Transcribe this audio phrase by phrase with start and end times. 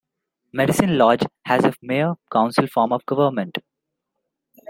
[0.51, 3.59] Medicine Lodge has a mayor-council form of government.